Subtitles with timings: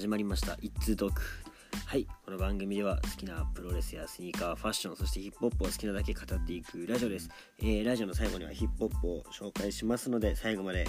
[0.00, 1.20] 始まりました「一通トーク」
[1.84, 2.06] はい。
[2.24, 10.86] この番組では好きなプロレスやスニーカーファッションそしてヒップホップを好きなだけ語っていくラジオです、えー、ラジオの最後にはヒップホップを紹介しますので最後まで、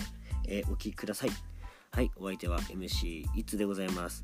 [0.48, 1.30] えー、お聴きください。
[1.92, 2.10] はい。
[2.16, 4.24] お相手は MC いつでございます。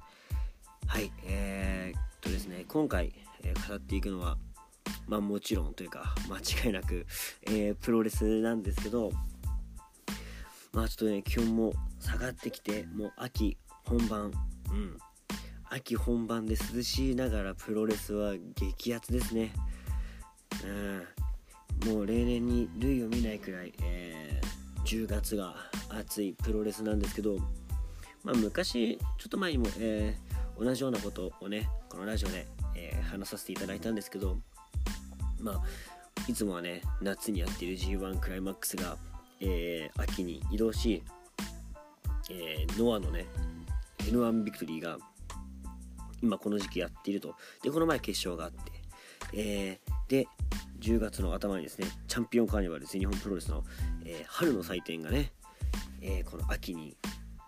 [0.88, 1.12] はい。
[1.26, 3.13] えー、っとですね今回、
[3.44, 4.38] えー、語っていくのは
[5.05, 7.05] まあもちろんというか間違いなく、
[7.45, 9.12] えー、プロレスなんですけど
[10.72, 14.31] まあちょっとね気温も下がってきてもう秋本番
[14.71, 14.98] うん。
[15.70, 19.52] 秋本番で涼しいながらプロレスは激アツですね。
[21.84, 21.94] うん。
[21.94, 25.55] もう例年に類を見ないくらい、えー、10月が
[25.89, 27.38] 暑いプロレスなんですけど
[28.23, 34.38] まあ昔ちょっと前にも、えー、同じようなことをねこのラジオで、えー、話させていただいたんですけど
[35.39, 35.61] まあ
[36.27, 38.97] いつもはね夏にやっている G1 クライマックスが
[39.39, 41.03] えー、秋に移動し、
[42.30, 43.25] えー、ノアのね
[44.00, 44.98] N1 ビクトリーが
[46.22, 47.36] 今この時期やっていると。
[47.64, 48.72] でこの前決勝があって、
[49.34, 50.28] えー、で
[50.80, 53.64] 10月の頭にですねチャンピオンカーニバル全日本プロレスの、
[54.06, 55.31] えー、春の祭典がね、
[56.02, 56.98] えー、この秋に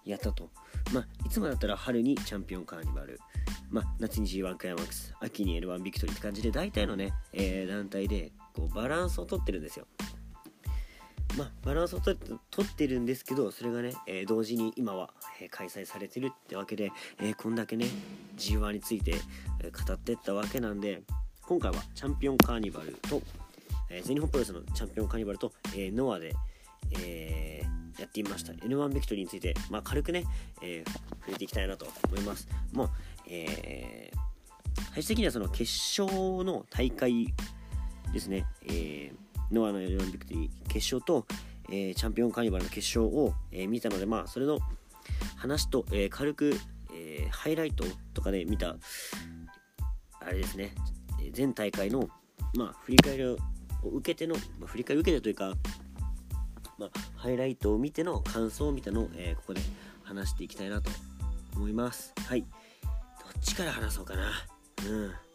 [0.05, 0.49] やったと。
[0.93, 3.19] まあいつもだったら春にチャンピオンカーニバル。
[3.71, 9.85] まあ、夏に G1 クライマックス秋に L1 ビクトリーって感じで大体のね、え、団体でこうバランスをとってるんですよ。
[11.39, 15.09] まあ、バランスをとってるんですけどそれがね、えー、同時に今は、
[15.41, 17.85] えー、開催されてるってわけで、えー、こんだけね
[18.37, 19.15] G1 について、
[19.63, 21.01] え語ってったわけなんで
[21.43, 23.21] 今回はチャンピオンカーニバルと、
[23.89, 26.35] え全日本プロレスのチャンピオンカーニバルと、えノアで、
[27.01, 27.63] え
[27.97, 28.53] やってみました。
[28.53, 30.25] N1 ビクトリーについて、まあ、軽くね、
[30.61, 30.83] え
[31.21, 32.47] 触れていきたいなと思います。
[32.71, 32.89] もう、
[33.27, 34.11] え
[34.93, 35.63] 最終的にはその決
[35.99, 37.33] 勝の大会
[38.13, 41.25] ですね、えーノアの4ビクトリー決勝と、
[41.69, 44.59] えー、チャンピオンカーニバルの決勝を、えー、見たので、まあ、それの
[45.35, 46.53] 話と、えー、軽く、
[46.93, 48.75] えハイライトとかで見た、
[50.19, 50.73] あれですね、
[51.31, 52.09] 全大会の、
[52.55, 53.37] まあ、振り返りを
[53.83, 55.53] 受けての、まあ、振り返り受けてというか、
[56.77, 59.61] まあ、ハイライトを見ての感想を見たのを、えここで
[60.03, 60.89] 話していきたいなと
[61.55, 62.13] 思います。
[62.27, 62.41] はい。
[62.41, 64.31] どっちから話そうかな。
[64.87, 65.28] うん。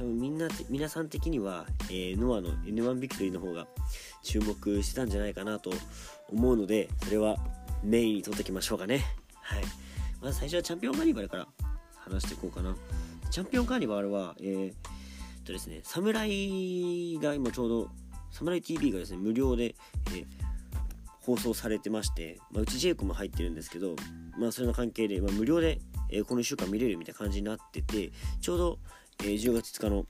[0.00, 3.66] 多分みんな皆さん的には、えー、ノアの N1 ビクトリーの方が
[4.22, 5.72] 注目してたんじゃないかなと
[6.32, 7.36] 思うのでそれは
[7.82, 9.04] メインに取っておきましょうかね。
[9.42, 9.62] はい。
[10.22, 11.46] まず最初はチャンピオンカーニバルから
[11.96, 12.74] 話していこうかな。
[13.30, 14.74] チャンピオンカーニバルはえー、っ
[15.44, 17.88] とですね侍が今ちょうど
[18.30, 20.26] 侍 TV がですね無料で、えー、
[21.20, 23.96] 放送されてまして、まあ、うちジェイコも入ってるんですけど、
[24.38, 25.78] まあ、それの関係で、まあ、無料で、
[26.08, 28.78] えー、この1週間見れるみたいな感じになっててちょうど
[29.20, 30.06] えー、10月5日の、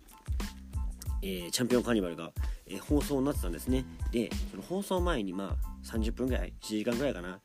[1.22, 2.32] えー、チャンピオンカーニバルが、
[2.66, 3.84] えー、放送になってたんですね。
[4.12, 7.40] でその放送前にまあ30分ぐらい1時間ぐらいかな。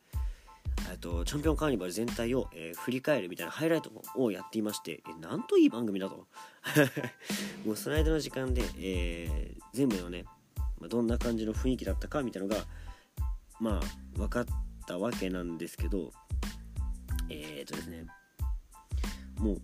[1.02, 6.28] とチャンピオンカーニバル全体を、え、振り返るみたいなハイライトをやっていましてえなんといい番組だと。
[7.66, 10.26] もうその間の時間で、え、全部のね、
[10.80, 12.66] ま、どんな感じの雰囲気だったかみたいなのが
[13.60, 14.46] まあ分かっ
[14.86, 16.12] たわけなんですけど
[17.30, 18.06] えー、っとですね
[19.38, 19.62] もう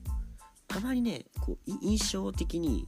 [0.76, 2.88] あまりねこう印象的に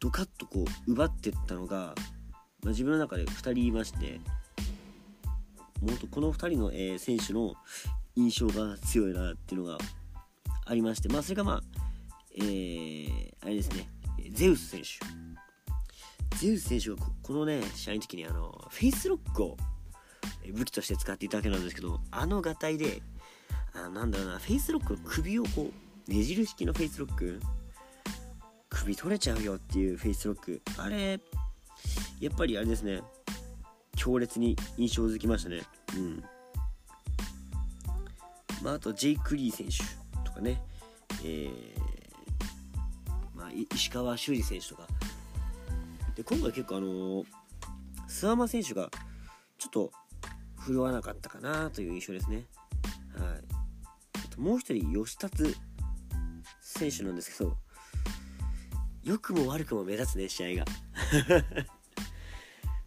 [0.00, 4.20] ドカッとこう奪ってったのが、まあ、自分の中で2人いまして
[5.80, 7.54] もっとこの2人の、えー、選手の
[8.14, 9.78] 印象が強いなっていうのが
[10.64, 11.60] ありましてまあそれがまあ
[12.38, 13.88] えー、あれですね
[14.32, 16.36] ゼウス選手。
[16.36, 19.56] ゼウス選手がこのね試合の時にあのフェイスロックを
[20.52, 23.00] 武器として使っていたわけなんですけどあのがたいで
[23.72, 27.40] あなんだろうなフェイスロックの首をこうねじる式のフェイスロック？
[28.70, 30.62] 首取れちゃうよっていうフェイスロック。
[30.78, 31.20] あれ
[32.20, 33.02] やっぱりあれですね。
[33.96, 35.62] 強烈に印象づきましたね。
[35.96, 36.24] うん。
[38.62, 39.78] まああとジェイク・リー選手
[40.24, 40.62] とかね。
[41.24, 41.50] えー、
[43.34, 44.86] まあ、石川修司選手とか。
[46.14, 46.86] で今回結構あの、
[48.08, 48.90] 諏訪間選手が
[49.58, 49.92] ちょっと
[50.60, 52.44] 振るわなかったかなという印象ですね。
[53.18, 53.36] は
[54.38, 54.40] い。
[54.40, 55.56] もう一人吉達
[56.76, 57.56] 選手なんですけど
[59.02, 60.64] 良くも悪くも目立つね試合が。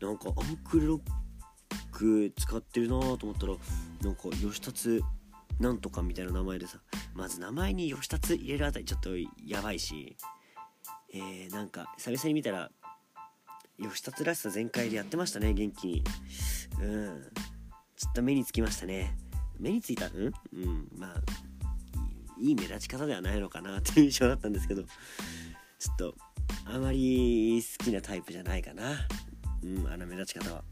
[0.02, 1.02] なんかアンクルロッ
[1.92, 3.56] ク使ってるなと思ったら
[4.02, 5.04] なんか吉達
[5.60, 6.80] なんとかみたいな名前でさ
[7.14, 10.16] まず名前に吉達入れるあたりちょっとやばいし
[11.14, 12.72] えー、なんか久々に見たら
[13.82, 16.04] 吉達らしさ全開でやってましたね元気に。
[16.82, 17.24] うん。
[17.96, 19.18] ちょっと目につきましたね。
[19.60, 20.08] 目についた？
[20.08, 20.12] ん？
[20.18, 20.26] う
[20.56, 20.88] ん。
[20.98, 21.49] まあ
[22.40, 24.90] いい目立ち方ではないのかなっていう印象だったんですけどちょ
[25.94, 26.16] っと
[26.66, 28.84] あまり好きなタイプじゃないかな。
[29.64, 30.64] うんあの目立ち方は。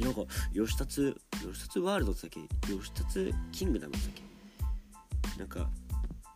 [0.00, 0.22] なんか
[0.54, 2.40] 吉達吉達ワールドってだけ？
[2.66, 4.14] 吉達キングダムってだっ
[5.34, 5.38] け？
[5.38, 5.68] なんか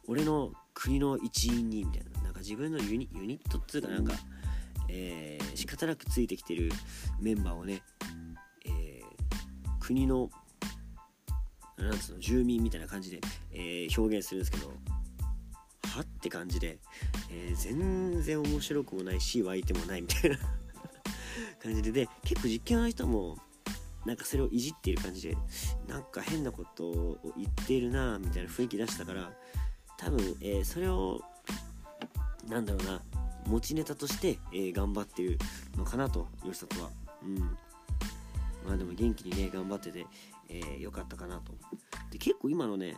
[0.07, 2.23] 俺の国の一員にみたいな。
[2.23, 4.13] なんか自分のユニユニットっつうかなんか、
[4.89, 6.71] えー、仕方なくついてきてる
[7.21, 7.83] メンバーをね、
[8.67, 9.05] えー、
[9.79, 10.31] 国の
[11.79, 13.21] なんつうの住民みたいな感じで、
[13.55, 16.79] えー、表現するんですけどはって感じで、
[17.31, 20.39] えー、全然面白くもないし湧いてもないみたいな
[21.63, 23.39] 感じでで結構実況の人も
[24.05, 25.37] なんかそれをいじっている感じで
[25.89, 29.33] なんか変なことを言っているなみたいな雰囲気出したから
[29.97, 31.23] 多分、えー、それを
[32.49, 33.03] なんだろうな
[33.47, 35.39] 持ちネタとして、えー、頑張ってる
[35.77, 36.91] のかなと吉里は。
[37.23, 37.39] うん。
[38.67, 40.07] まあでも元気にね頑張ってて、
[40.49, 41.53] えー、よかったかなと。
[42.11, 42.97] で結構今のね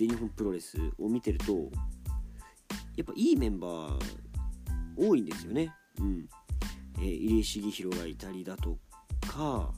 [0.00, 1.52] 全日本プロレスを見てると
[2.96, 3.98] やっぱいいメンバー
[4.96, 5.74] 多いんですよね。
[5.98, 6.26] うん。
[6.98, 8.78] えー、入江重弘がいたりだと
[9.28, 9.70] か、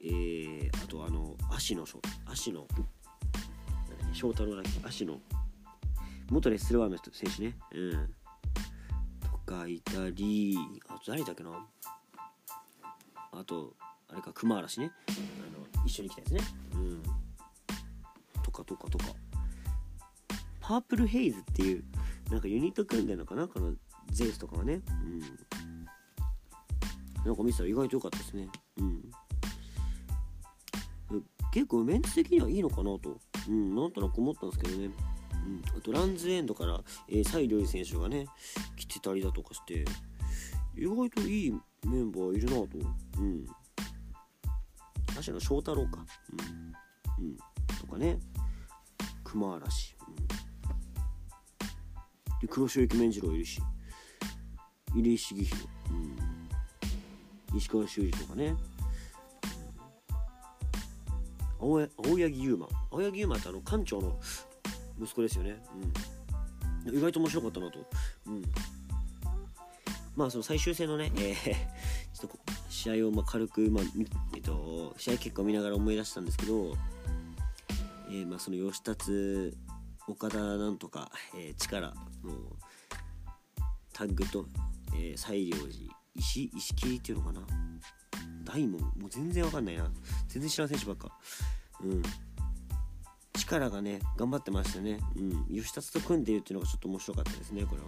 [0.00, 1.84] えー、あとあの足の
[2.26, 2.66] 足の
[4.12, 4.70] 翔太郎だけ？
[4.84, 5.20] 足の
[6.28, 7.56] 元レスルワーの選手ね。
[7.72, 8.14] うん。
[9.22, 10.58] とかいたり
[10.88, 11.64] あと誰だっけな？
[13.30, 13.76] あと
[14.08, 14.90] あれか熊嵐ね。
[15.08, 15.12] あ
[15.78, 16.40] の一緒に来たやつね。
[16.74, 17.02] うん。
[18.50, 19.04] とかとかとか。
[20.60, 21.84] パープルヘイズっていう
[22.30, 23.48] なんかユニット組んでるのかな？
[23.48, 23.74] この
[24.10, 24.82] ゼウスとかはね。
[24.88, 25.20] うん。
[27.24, 28.48] なんか見てたら意外と良かったですね。
[28.78, 29.02] うん。
[31.52, 33.18] 結構メンツ的にはいいのかなと、
[33.48, 34.92] うん、なんとなく思ったんですけどね、うん、
[35.76, 38.26] あとランズエンドから、えー、サイ・リョイ選手がね
[38.76, 39.84] 来てたりだとかして
[40.76, 41.50] 意外といい
[41.84, 42.68] メンバーいるなと。
[43.18, 43.46] うん。
[45.12, 46.06] 確か翔太郎か。
[47.18, 47.36] うん、うん、
[47.80, 48.20] とかね。
[49.30, 50.16] 熊嵐、うん、
[52.40, 53.62] で黒潮駅麺次郎いるし
[54.92, 55.68] 入江重弘、
[57.52, 58.56] うん、石川修司とかね。
[61.60, 62.66] 青青柳優馬。
[62.90, 64.18] 青柳優馬ってあの館長の
[65.00, 65.62] 息子ですよね、
[66.86, 67.78] うん、意外と面白かったなと、
[68.26, 68.42] うん、
[70.16, 72.38] まあその最終戦のね、えー、ちょっと
[72.68, 73.84] 試合をまあ軽く、まあ
[74.34, 76.74] えっと、試合結果を見ながら思い出したんですけど、
[78.10, 79.56] えー、まあその吉達
[80.08, 81.94] 岡田なんとか、えー、力の
[83.92, 84.46] タッグと、
[84.94, 85.68] えー、西良寺
[86.16, 87.40] 石石切りっていうのかな？
[88.42, 88.80] 大門？
[88.80, 89.88] もう全然わかんないな。
[90.26, 91.16] 全然知らん選手ばっか。
[91.82, 92.02] うん。
[93.38, 94.98] 力がね頑張ってましたね。
[95.16, 95.46] うん。
[95.46, 97.86] 吉達と組んでるっていうのがちょっと面白かったですねこれは、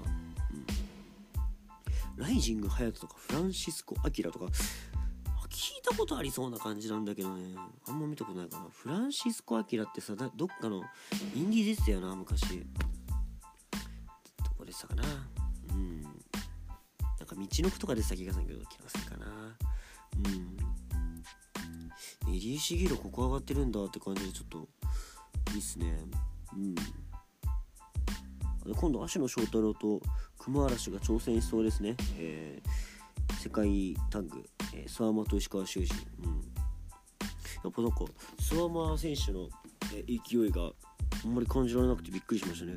[2.16, 4.46] うん、ライジング隼人とかフランシスコ・アキラとか
[5.52, 7.54] 聞いたことありそうな感じなんだけどね。
[7.86, 8.66] あんま見たことないかな。
[8.70, 10.82] フランシスコ・アキラってさどっかの
[11.34, 12.60] インディー出てたよな昔。
[12.60, 12.64] ど
[14.56, 15.02] こでしたかな。
[15.70, 16.02] うん。
[16.02, 16.12] なん
[17.26, 19.26] か道のくとかでした気がするけど気がするかな。
[22.26, 22.32] うん。
[22.32, 24.68] 入江茂弘ここ上がってるんだって感じでちょっと
[25.52, 25.98] いいっすね。
[26.54, 26.74] うん。
[28.74, 30.00] 今度芦野翔太郎と
[30.38, 38.04] 熊嵐が挑戦しそうですね、えー、世界タッグ、えー、諏訪間と石川修司、うん、やっぱなんか
[38.40, 39.48] 諏訪間選手の、
[39.94, 40.72] え、勢いが
[41.24, 42.76] あんまり感じられなくてびっくりしましたね。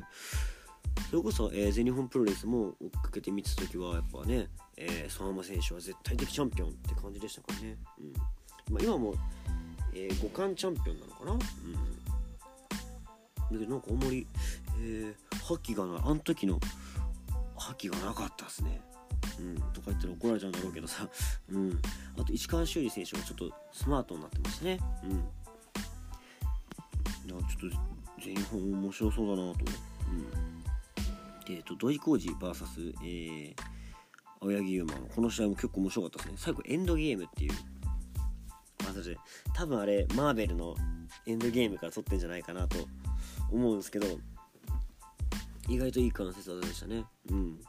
[1.10, 8.74] それこそ、えー、全日本プロレスも追っかけて見てた時はやっぱね、えー、相馬選手は絶対的チャンピオンって感じでしたからね、うん。
[8.74, 9.14] まあ、今も、
[9.94, 11.48] えー、冠チャンピオンなのかな、うん、だ
[13.50, 14.26] けどなんかあんまり、
[14.80, 16.58] えー、覇気がないあの時の
[17.56, 18.80] 覇気がなかったですね。
[19.38, 21.08] うん、とか言ったら怒られちゃうんだろうけどさ、
[21.50, 21.80] うん、
[22.18, 25.18] あと石川修司選手もちょっとスマートになってますね、うん、いや
[27.26, 27.76] ちょっと
[28.24, 29.58] 全日本面白そうだなと、
[30.10, 30.46] うん。
[31.48, 33.62] えーと、土井浩二 VS、えー、
[34.40, 35.06] 青柳優馬の。
[35.06, 36.34] この試合も結構面白かったですね。
[36.38, 37.52] 最後エンドゲームっていう。
[38.84, 39.18] 技で
[39.52, 40.76] 多分あれマーベルの
[41.26, 42.76] エンドゲームから撮ってんじゃないかなと
[43.50, 44.06] 思うんですけど。
[45.68, 47.04] 意外といい関節技でしたね。
[47.28, 47.60] うん。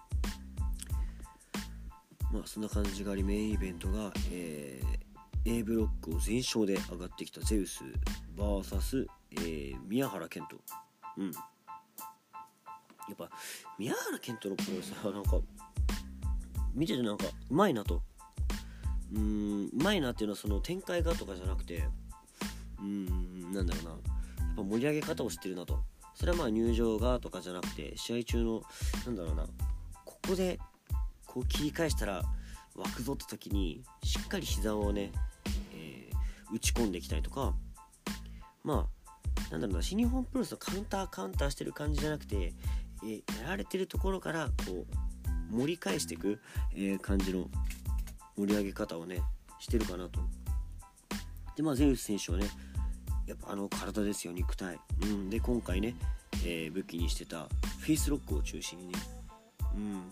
[2.31, 7.83] まあそんな感じがありメインイベントが、えー、A ブロックを全勝で上がってきたゼウス
[8.35, 10.57] VS、えー、宮原健人。
[11.17, 11.31] うん。
[11.31, 13.29] やっぱ
[13.79, 15.39] 宮原健人のプロレスはなんか
[16.73, 18.01] 見ててなんかうまいなと。
[19.13, 21.87] うんうまいなっていうのはその展開がとかじゃなくて
[22.81, 23.89] うんなんだろうな。
[23.91, 23.99] やっ
[24.57, 25.79] ぱ盛り上げ方を知ってるなと。
[26.13, 28.61] それはまあ入場がとかじゃなくて試合中の
[29.05, 29.45] なんだろうな。
[30.03, 30.59] ここで
[31.37, 32.23] こう切り返したら
[32.75, 35.11] 湧くぞって時にしっかり膝をね、
[35.71, 37.53] えー、打ち込んできたりとか
[38.63, 38.87] ま
[39.49, 42.53] あなんだろうな新日本プロレスのカウンターカウンターしてる感じじゃなくて
[43.05, 44.87] えやられてるところからこ
[45.51, 46.39] う盛り返していく、
[46.73, 47.45] えー、感じの
[48.35, 49.21] 盛り上げ方をね
[49.59, 50.19] してるかなと。
[51.55, 52.47] でまあゼウス選手はね、
[53.27, 55.95] やっぱあの体ですよ肉体、うん、で今回ね、
[56.43, 57.47] えー、武器にしてた
[57.79, 58.93] フェイスロックを中心にね、
[59.75, 60.03] うん、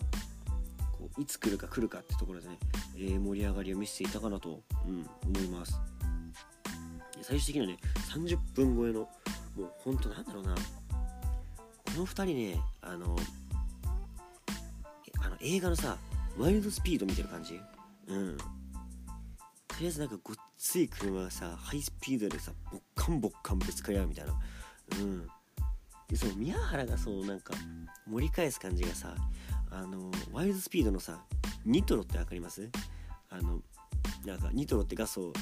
[1.18, 2.58] いつ来るか来るかってところでね、
[2.96, 5.78] えー、盛り上がりを見せていたかなと、うん、思います。
[7.22, 7.78] 最終的にはね
[8.12, 9.08] 30分超えのも
[9.64, 10.54] うほんとなんだろうな。
[10.54, 10.60] こ
[11.96, 13.16] の2人ねあの
[15.24, 15.96] あの映画のさ
[16.36, 17.58] ワイルドスピード見てる感じ？
[18.08, 18.36] うん。
[18.36, 18.44] と
[19.80, 24.34] りあえずなんかごっつい車がさハイスピードでさボッカンボッカンぶつかり合うみたいな。
[25.00, 25.26] うん。
[26.08, 27.52] でその宮原がそのなんか
[28.06, 29.14] 盛り返す感じがさ
[29.70, 31.18] あのワイルドスピードのさ
[31.64, 32.68] ニトロって分かります？
[33.30, 33.60] あの
[34.24, 35.32] なんかニトロってガスを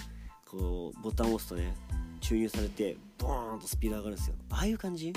[0.46, 1.74] こうボタンを押すとね
[2.20, 4.36] 注入されてボーンとスピード上がるんですよ。
[4.50, 5.12] ああいう感じ？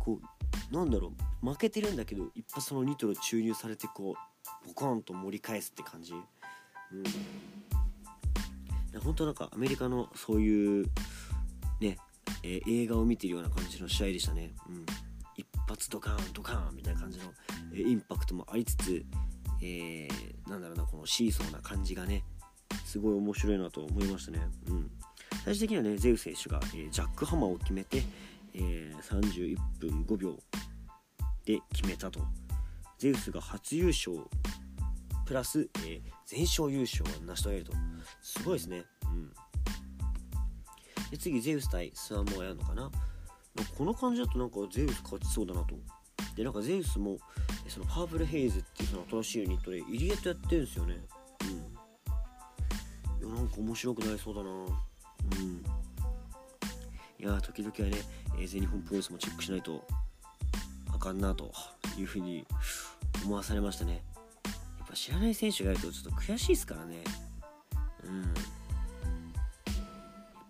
[0.00, 0.18] こ
[0.70, 1.12] うなんだろ
[1.42, 4.16] う負けてるんだけど一発そのニトロ注入されてこ
[4.64, 6.12] うボコンと盛り返すって感じ？
[6.12, 6.22] うん。
[9.00, 10.86] 本当なんかアメリカのそういう
[11.80, 11.96] ね、
[12.42, 14.84] えー、映画を見てるような感じの試合でしたね、うん、
[15.72, 17.24] 発ドカーンドカーンみたいな感じの、
[17.74, 19.04] え、インパクトもありつつ、
[19.62, 22.24] えー、なんだろうなこのシーソーな感じがね
[22.84, 24.90] すごい面白いなと思いましたね、うん、
[25.44, 28.02] 最終的にはねゼウス選手が、えジャックハマーを決めて、
[28.54, 30.36] え31分5秒
[31.44, 32.20] で決めたと。
[32.98, 34.16] ゼウスが初優勝
[35.26, 37.72] プラス、えー、全勝優勝を成し遂げると。
[38.20, 38.84] すごいですね。
[39.04, 39.32] うん。
[41.10, 42.90] で次ゼウス対スワンモアやるのかな。
[43.76, 45.74] この感じだとなんかゼウス勝ちそうだなと
[46.36, 47.18] でなんかゼウスも
[47.68, 50.96] そのパープルヘイズっていうその新しいユニットでイリエットやってるんですよね。
[53.20, 53.28] うん。
[53.28, 54.50] いやなんか面白くなりそうだな。
[54.50, 55.62] うん。
[57.18, 57.96] いや時々はね、
[58.38, 59.84] えー、全日本プロレスもチェックしないと
[60.92, 61.52] あかんなと
[61.98, 62.46] いうふうに
[63.24, 64.02] 思わされましたね。
[64.78, 67.04] やっぱ知らない選手がいるとちょっと悔しいですからね。
[68.04, 68.22] うん。
[68.22, 68.32] やっ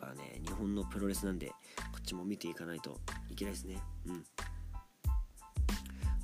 [0.01, 1.53] ぱね日本のプロレスなんで
[2.03, 2.99] っちも見ていかないと
[3.31, 3.79] いけないですね。
[4.07, 4.25] うん。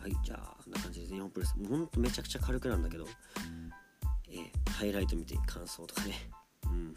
[0.01, 1.57] はいじゃあこんな感じで日本プロレス。
[1.57, 3.07] もうほんとめちゃくちゃ軽くなんだけど。
[4.31, 6.15] えー、ハイライト見て感想とかね。
[6.65, 6.95] うん。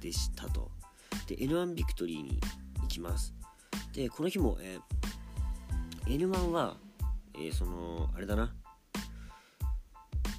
[0.00, 0.70] でしたと。
[1.26, 2.40] で N1 ビクトリーに
[2.80, 3.34] 行きます。
[3.92, 6.76] でこの日も、えー、N1 は、
[7.34, 8.54] えー、そのあれだな。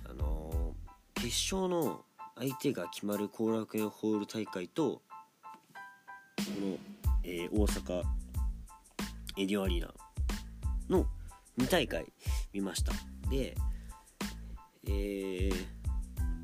[0.10, 0.76] あの
[1.14, 2.04] 決勝の
[2.36, 5.02] 相手が決まる後楽園ホール大会と
[6.38, 6.78] この、
[7.24, 8.04] えー、大阪
[9.38, 9.94] エディオアリーナ
[10.90, 11.06] の
[11.58, 12.06] 2大会
[12.54, 12.94] 見ました。
[13.30, 13.56] で
[14.86, 15.54] えー、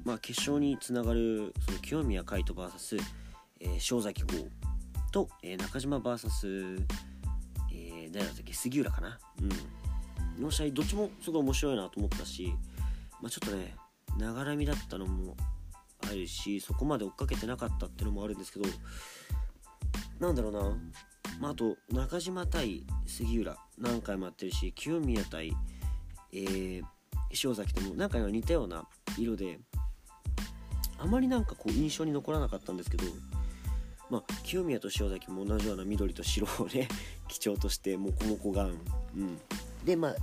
[0.05, 3.01] まあ決勝につながるその清宮海斗 VS、
[3.59, 4.47] えー、塩崎豪
[5.11, 6.85] と、えー、中島 VS、
[7.71, 8.53] えー、誰だったっけ？
[8.53, 9.19] 杉浦かな？
[9.41, 9.79] うん。
[10.41, 12.53] の試合どっちもすごい面白いなと思ったし
[13.21, 13.75] まあちょっとね
[14.17, 15.35] ながらみだったのも
[16.09, 18.65] あるしそこまで追っかけてなかったってのもあるんですけど
[20.19, 20.61] なんだろうな、
[21.39, 23.57] まあ、あと中島対杉浦。
[23.79, 25.53] 何回もやってるし清宮対、
[26.33, 26.83] えー、
[27.43, 28.85] 塩崎とも何回か似たような
[29.17, 29.59] 色で
[30.97, 33.05] あまりなんかこう印象に残らなかったんですけど
[34.09, 36.87] まあ、清宮と塩崎も同じような緑と白をね
[37.29, 38.69] 基調としてモコモコガン、
[39.15, 39.39] うん、
[39.85, 40.15] でまあ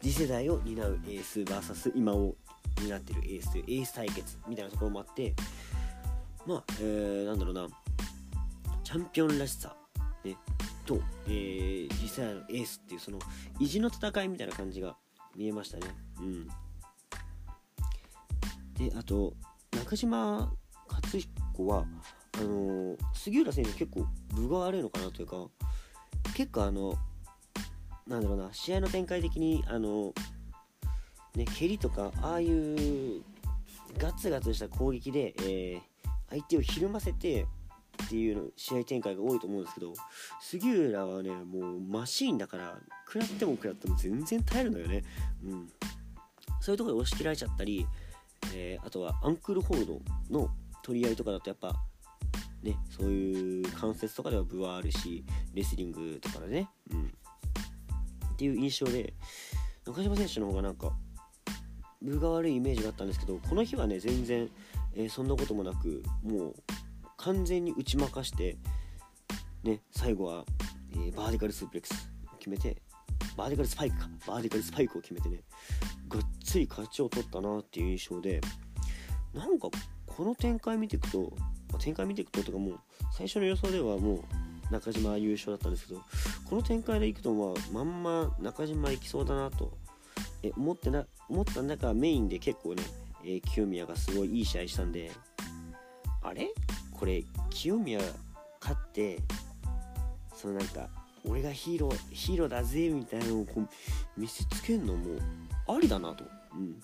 [0.00, 2.36] 次世代を担うエース VS 今を
[2.80, 5.34] になってるエースというエース対決みたいなところもあって
[6.46, 7.68] まあ、えー、なんだろうな。
[8.84, 9.74] チャンピオンらしさ、
[10.24, 10.36] ね、
[10.86, 13.18] と、えー、実際のエースっていうその
[13.58, 14.96] 意地の戦いみたいな感じが
[15.36, 15.86] 見えましたね。
[16.20, 16.48] うん。
[18.74, 19.34] であと
[19.72, 20.52] 中島
[20.88, 21.84] 克彦は
[22.36, 25.36] あのー、杉浦選手結構分が悪いのかなというか
[26.36, 26.94] 結構あの
[28.06, 30.12] なんだろうな試合の展開的にあの
[31.36, 33.22] ね、蹴りとかああいう
[33.98, 35.80] ガツガツした攻撃で、えー、
[36.30, 37.46] 相手をひるませて
[38.02, 39.92] っていう試合展開が多いと思うんですけど
[40.40, 45.04] 杉浦はねもうマシーンだから食らっても食らっても全然耐えるのよね、
[45.44, 45.68] うん、
[46.60, 47.86] そういうとこで押し切られちゃったり、
[48.54, 50.48] えー、あとはアンクルホールドの
[50.82, 51.74] 取り合いとかだとやっぱ
[52.62, 55.24] ねそういう関節とかでは分はあるし
[55.54, 57.12] レスリングとかでね、うん、
[58.32, 59.14] っていう印象で
[59.86, 60.92] 中島選手の方がなんか
[62.02, 64.48] 分が悪いイメージがあったんですけどこの日はね全然、
[64.94, 66.54] えー、そんなこともなくもう
[67.24, 68.58] 完全に打ち負かして
[69.62, 70.44] ね最後は、
[70.92, 72.76] えー、バーティカルスープレックスを決めて
[73.34, 74.08] バーティカルスパイクか。
[74.26, 75.40] バーティカルスパイクを決めてね
[76.08, 78.42] がっつり勝ちを取ったなっていう印象で
[79.32, 79.68] なんか
[80.06, 81.32] この展開見ていくと、
[81.72, 82.78] まあ、展開見ていくととかもう
[83.16, 86.00] 最初の予想ではもう中島優勝だったんですけど
[86.48, 89.72] この展開でいくとまあまんま中島いきそうだなと
[90.42, 92.82] え思ってな思った中メインで結構ね、
[93.24, 95.10] えー、清宮がすごいいい試合したんで
[96.22, 96.52] あれ？
[96.94, 98.00] これ清宮
[98.60, 99.18] 勝って
[100.34, 100.88] そのなんか
[101.26, 103.68] 俺がヒーローヒーローだぜみたいなのをこう
[104.20, 105.18] 見せつけるのも
[105.68, 106.24] ありだなと、
[106.54, 106.80] うん、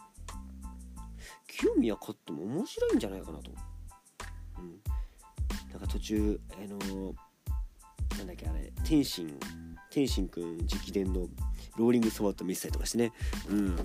[1.47, 3.51] 清宮勝っても面白いんじゃないかなと、
[4.59, 4.81] うん、
[5.71, 9.39] なんか途中あのー、なんだっけあれ天心
[9.91, 11.27] 天心くん直伝の
[11.77, 13.13] ローリングスワット見せたりとかしてね。
[13.49, 13.77] うん。
[13.77, 13.83] で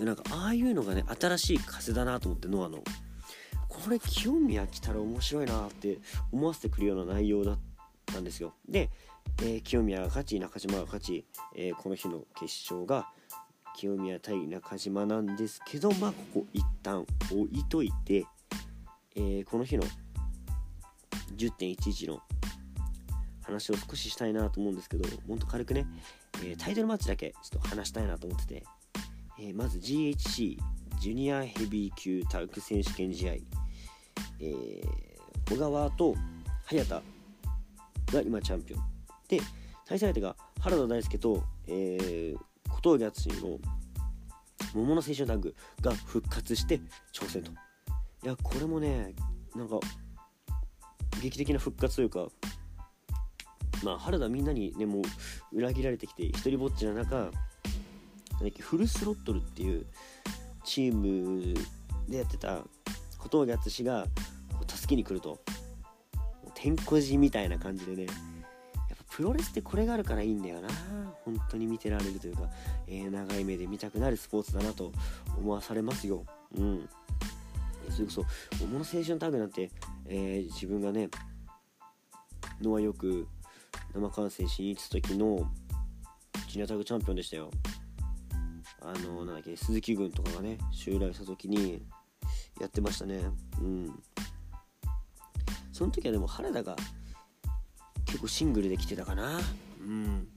[0.00, 2.82] なんかああいうのがね新しい風だなと思ってノアの。
[3.72, 5.98] これ清宮来たら面白いなって
[6.30, 7.58] 思わせてくるような内容だっ
[8.04, 8.52] たんですよ。
[8.68, 8.90] で、
[9.40, 11.24] えー、清宮が勝ち中島が勝ち、
[11.56, 13.08] えー、この日の決勝が
[13.74, 18.26] 清宮対中島なんですけどまあここ一旦置いといて、
[19.16, 19.84] えー、この日の
[21.36, 22.20] 10.11の
[23.42, 25.86] 話を少ししたいなと思うんですけどほんと軽くね、
[26.44, 28.64] えー、タイトルマッチだけちょっと話したいなと思ってて、
[29.40, 30.58] えー、まず GHC
[31.00, 33.32] ジュニアヘビー級タッグ選手権試合、
[34.42, 36.14] えー、小川と
[36.64, 37.02] 早田
[38.12, 38.80] が今チャンピオン。
[39.28, 39.40] で
[39.86, 43.58] 対戦相手が原田大輔と、えー、小峠敦の
[44.74, 46.80] 桃の青春タッグが復活して
[47.12, 47.52] 挑戦と。
[47.52, 47.54] い
[48.26, 49.14] やこれもね
[49.54, 49.78] なんか
[51.22, 52.26] 劇的な復活というか
[53.82, 55.02] まあ原田みんなにねも
[55.52, 57.30] う裏切られてきて一人ぼっちな中
[58.60, 59.86] フルスロットルっていう
[60.64, 61.54] チーム
[62.08, 62.62] でやってた
[63.18, 64.06] 小峠淳が
[64.76, 65.40] 助けに来ると。
[66.54, 68.04] 天候寺みたいな感じでね。
[68.04, 68.14] やっ
[68.96, 70.68] ぱプロレスってこれがあるからいいんだよな。
[71.24, 72.48] 本当に見てられるというか、
[72.86, 74.92] えー、長い目で見たくなるスポーツだなと
[75.36, 76.24] 思わされますよ。
[76.56, 76.88] うん。
[77.90, 78.24] それこそ
[78.60, 79.70] 桃の青春タグなんて、
[80.06, 81.10] えー、自分がね
[82.60, 83.26] のはよく
[83.94, 85.50] 生観戦しに行った時の
[86.48, 87.50] ジュニアタグチャンピオンでしたよ。
[88.80, 91.82] あのなんだっけ鈴木軍とかがね襲来した時に
[92.60, 93.20] やってましたね。
[93.60, 94.02] うん。
[95.72, 96.76] その時はでも原田が
[98.04, 99.40] 結構シングルで来てたかな。
[99.80, 100.28] うん。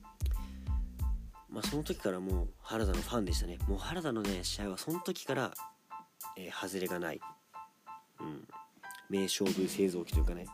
[1.50, 3.58] まあその時からもう原田のファンでしたね。
[3.68, 5.52] もう原田のね試合はその時から、
[6.38, 7.20] えー、外れがない。
[8.20, 8.48] うん。
[9.10, 10.46] 名勝負製造機というかね。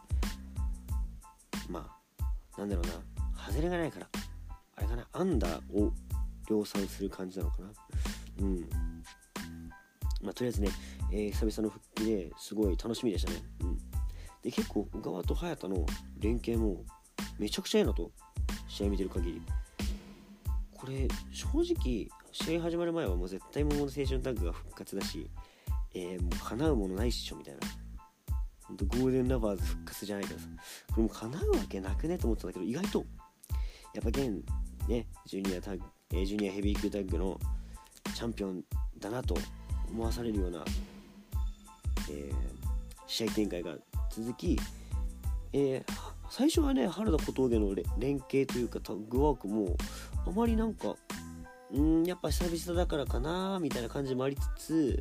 [1.71, 2.93] まあなんだろうな。
[3.47, 4.09] 外れがないから
[4.77, 5.07] あれかな。
[5.13, 5.93] アンダーを
[6.51, 7.69] 量産する感じなのかな。
[8.41, 8.61] うん。
[10.21, 10.69] まあとりあえずね、
[11.13, 13.43] えー、久々の復帰ですごい楽しみでしたね。
[13.61, 13.92] うん
[14.43, 15.87] で結構小川と早田の
[16.19, 16.85] 連携も
[17.39, 18.11] めちゃくちゃいいなと
[18.69, 19.43] 試合見てる限り。
[20.75, 25.31] これ正直試合始まる前はもう絶対桃の青春タッグが復活だし、
[25.95, 27.61] えー、もう叶うものないっしょみたいな。
[28.65, 30.47] ほんとゴールデンラバーズ復活じゃないからさ。
[30.91, 33.05] これも叶うわけなくねと思ってたんだけど意外と
[33.95, 34.45] やっぱ現
[34.89, 37.39] ねジュニアタッグ、えー、ジュニアヘビー級タッグの
[38.15, 38.65] チャンピオン
[38.99, 39.37] だなと
[39.89, 40.65] 思わされるような、
[42.11, 42.35] えー、
[43.07, 43.77] 試合展開が
[44.13, 44.59] 続き、
[45.55, 45.85] えー、
[46.31, 49.77] 最初はね原田小峠の連携というかタッグワークも
[50.27, 50.95] あまりなんか
[51.73, 55.01] うんやっぱ久々だからかなみたいな感じもありつつ、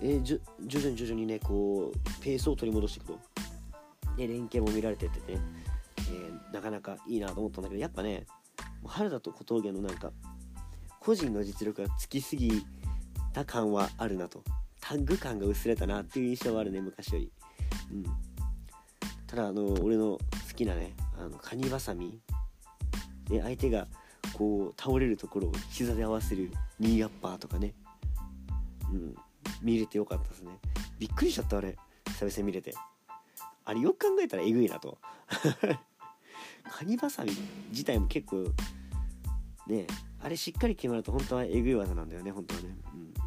[0.00, 3.18] えー、徐々に徐々にねこうペースを取り戻していくと。
[4.16, 5.38] で連携も見られててね、
[6.10, 8.24] えー、なかなかいいなと思ったんだけどやっぱね
[8.86, 10.10] 原田と小峠のなんか
[11.00, 12.64] 個人の実力がつきすぎ
[13.34, 14.42] た感はあるなと。
[14.80, 17.32] タッグ感が薄れたなっていう印象はあるね昔より、
[17.90, 18.04] うん、
[19.26, 20.18] ただあの俺の好
[20.54, 22.18] きなねあのカニバサミ。
[23.28, 23.88] で相手が
[24.34, 27.74] こう倒れるところを膝で合わせるニーアッパーとかね。
[28.92, 29.14] うん
[29.62, 30.52] 見れてよかったですね。
[30.98, 31.76] びっくりしちゃったあれ。
[32.06, 32.74] 久々に見れて。
[33.64, 34.98] あれよく考えたらえぐいなと。
[36.70, 37.32] カニバサミ
[37.70, 38.52] 自体も結構
[39.66, 39.86] ね
[40.20, 42.76] あれしっかり決まると本当はえぐい技なんだよね本当はね。
[42.94, 43.14] うん。
[43.14, 43.20] だ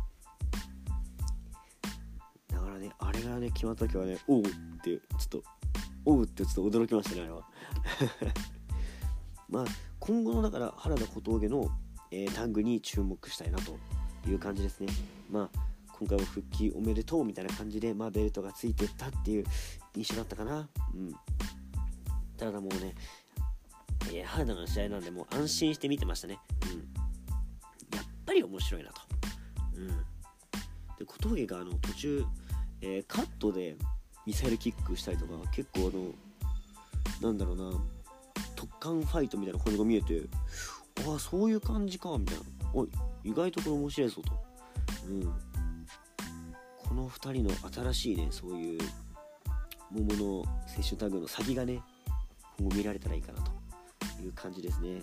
[2.59, 4.45] からねあれがね決まった時はねおうっ
[4.81, 5.43] てちょっと
[6.10, 7.48] おうってちょっと驚きましたねあれは
[9.50, 9.65] まあ
[10.00, 11.69] 今後のだから原田小峠の、
[12.12, 13.78] えー、タッグに注目したいなと
[14.28, 14.88] いう感じですね
[15.30, 15.60] まあ
[15.91, 19.45] 今回は復帰おめでとうみたいな感じで、まあ、ベルトがついてったっていう
[19.95, 21.13] 印象だったかなうん
[22.38, 22.95] ただもうね
[24.08, 26.39] えー、原田の試合なんでもう安心して見てましたね。
[26.63, 26.69] うん。
[27.95, 29.02] やっぱり面白いなと。
[29.76, 29.88] うん。
[30.98, 32.26] で、小峠があの途中、
[32.82, 33.78] えー、カットで
[34.25, 35.91] ミサイルキックしたりとか、結構
[37.21, 37.63] あの、なんだろうな、
[38.55, 40.21] 突貫ファイトみたいな感じが見えて、
[41.08, 42.43] ああ、そういう感じか、みたいな。
[42.73, 42.89] おい、
[43.23, 44.32] 意外とこれ面白いぞと。
[45.08, 45.21] うん。
[46.77, 48.79] この2人の新しいね、そういう
[49.91, 51.82] 桃の青春タグの先がね、
[52.58, 53.51] 今後見られたらいいかなと
[54.21, 55.01] いう感じですね。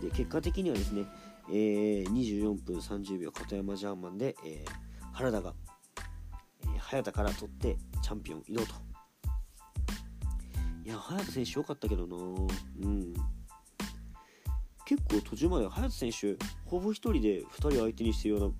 [0.00, 1.04] で結果的にはですね、
[1.48, 4.70] えー、24分30秒片山ジャーマンで、えー、
[5.12, 5.54] 原田が、
[6.92, 8.74] 早田から取ってチャンピオン移動と。
[10.84, 13.14] いや、早田選手良かったけどなうん。
[14.84, 18.54] 結構途中まで隼人選手ほぼ1人で2人相手にしてるよう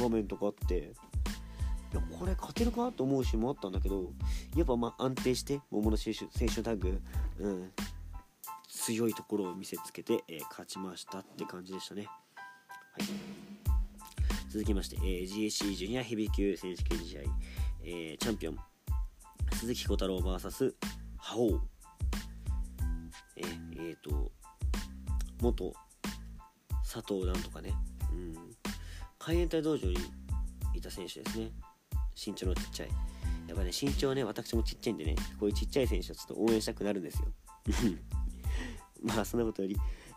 [0.00, 0.80] な場面とかあってい
[1.94, 4.10] やこれ勝てるかと思うシーンもあったんだけど
[4.56, 7.00] やっぱま安定して桃の選手選手タッグ、
[7.38, 7.70] うん、
[8.68, 12.06] 強いところを見せつけて、えー、勝ちましたって感じでしたね。
[12.06, 13.04] はい、
[14.48, 17.22] 続きまして、えー、GSC ジュニアヘビー級選手権試合、
[17.88, 18.56] えー、チャンピオン
[19.52, 20.74] 鈴木小太郎 VS
[21.18, 21.60] 覇王。
[23.36, 24.32] えー、えー、と
[25.40, 25.72] 元
[26.82, 27.72] 佐藤なんとかね、
[28.12, 28.34] うん、
[29.20, 29.98] 海援隊道場に
[30.74, 31.52] いた選手ですね。
[32.16, 32.88] 身長のちっちゃい。
[33.46, 37.28] やっぱね身長はね私もちっちゃいんでねこういうちっちゃい選手はちょっと応援したくなるんですよ。
[39.00, 39.76] まあそんなことより。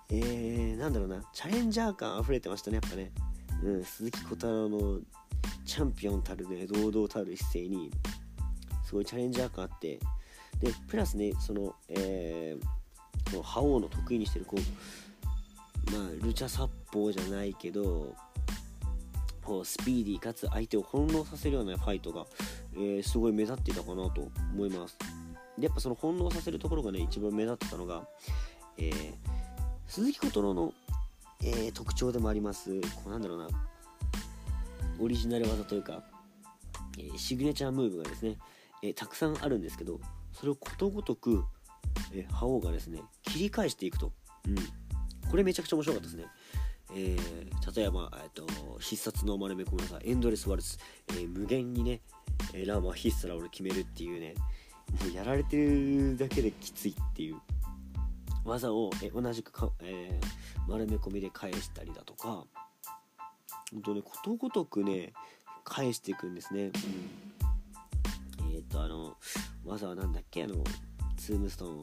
[0.09, 1.23] えー、なんだろうな。
[1.33, 3.11] チャレンジャー感溢れてましたねやっぱね、
[3.63, 5.01] うん、鈴木小太郎の
[5.69, 7.91] チャンピオンたるね堂々たる姿勢に
[8.83, 9.99] すごいチャレンジャー感あって
[10.59, 18.15] でプラスねそのえー、この覇王の得意にしてるこうまあルチャ殺法じゃないけど
[19.43, 22.25] こうスピーディーかつ相手を翻弄させるようなファイトが、
[22.73, 24.97] えー、すごい目立っていたかなと思います。
[25.57, 28.07] でやっぱその翻弄させるところがね一番目立ってたのが、
[28.77, 29.13] えー、
[29.87, 30.73] 鈴木琴乃の、
[31.43, 33.47] えー、特徴でもありますこうなんだろうな
[34.99, 36.03] オリジナル技というか、
[36.97, 38.37] えー、シグネチャームーブがですね、
[38.83, 39.99] えー、たくさんあるんですけど
[40.33, 41.43] それをことごとく、
[42.13, 44.11] えー、覇王がですね切り返していくと、
[44.47, 44.55] うん、
[45.29, 46.25] これめちゃくちゃ面白かったですね。
[46.91, 48.47] えー、例えば、えーと、
[48.79, 52.01] 必殺の丸め込み技エンドレスワルツ、えー、無限にね、
[52.51, 54.33] えー、ラーマ必殺ラ俺決めるっていうね
[55.03, 57.35] もうやられてるだけできついっていう。
[58.45, 60.19] 技を、え同じくか、え
[60.67, 62.45] 丸め込みで返したりだとか
[63.71, 65.13] 本当ねことごとくね
[65.63, 66.67] 返していくんですね、う
[68.51, 69.15] ん、えっ、とあの
[69.65, 70.55] 技は何だっけあの
[71.17, 71.75] ツームストーン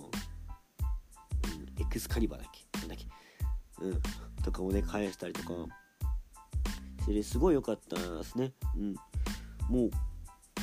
[1.47, 3.07] うん、エクスカリバーだっけなんだっけ。
[3.85, 4.03] うん。
[4.43, 5.49] とかをね返したりとか。
[7.05, 8.53] それすごい良かったですね。
[8.77, 8.95] うん。
[9.69, 9.91] もう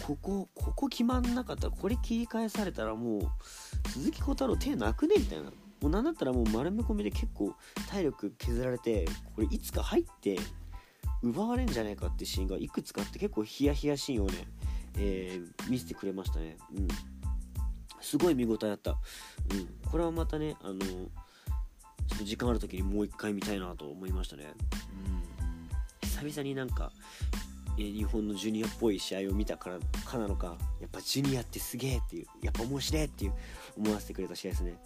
[0.06, 5.46] ここここ決まんなかったらこれ切り返されたらもう鈴木小太郎手なくねみたいな。
[5.82, 7.54] もうなんだったらもう丸め込みで結構
[7.90, 9.06] 体力削られて
[9.36, 10.38] これいつか入って
[11.24, 14.34] 奪われんじゃないかってシーンがいくつかあって結構ヒヤヒヤシーンをね、
[14.98, 16.58] えー、見せてくれましたね。
[16.76, 16.88] うん。
[18.02, 18.92] すごい見応えあった。
[18.92, 18.94] う
[19.56, 19.90] ん。
[19.90, 24.54] これはまたね、あの、ちょっと時間ある時にもう一回見たいなと思いましたね。
[26.02, 26.10] うん。
[26.10, 26.92] 久々になんか、
[27.80, 33.34] え日本のジュニアっぽい試合を見たからかなのか、やっぱジュニアってすげえっていう、やっぱ面白いっていう
[33.78, 34.78] 思わせてくれた試合ですね。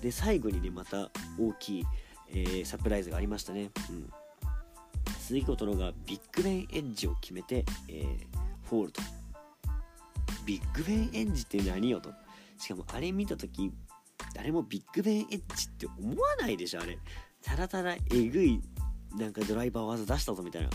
[0.00, 1.84] で、最後にね、また大きい、
[2.30, 3.70] えー、サプライズがありましたね。
[3.90, 4.10] うん。
[5.22, 9.02] 鈴木琴乃がビッグベンエッジを決めて、えー、フォールと。
[10.44, 12.12] ビッグベンエッジって何よと。
[12.58, 13.72] しかもあれ見た時
[14.34, 16.98] 誰もビッグベンエッジって思わないでしょあれ。
[17.40, 18.60] ただただえぐい
[19.16, 20.70] なんかドライバー技出したぞみたいな。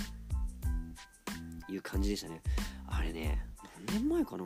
[1.69, 2.41] いう感じでしたね。
[2.87, 3.45] あれね
[3.85, 4.45] 何年前かな。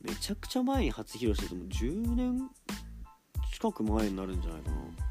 [0.00, 2.48] めちゃくちゃ前に初披露してても10年
[3.52, 5.05] 近く前になるんじゃないかな。